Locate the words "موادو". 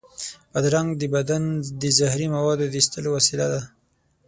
2.35-2.65